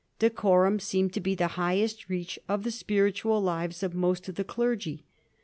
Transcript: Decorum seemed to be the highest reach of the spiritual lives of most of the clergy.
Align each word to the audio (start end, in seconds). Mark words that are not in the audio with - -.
Decorum 0.17 0.79
seemed 0.79 1.13
to 1.13 1.19
be 1.19 1.35
the 1.35 1.49
highest 1.61 2.09
reach 2.09 2.39
of 2.49 2.63
the 2.63 2.71
spiritual 2.71 3.39
lives 3.39 3.83
of 3.83 3.93
most 3.93 4.27
of 4.27 4.33
the 4.33 4.43
clergy. 4.43 5.03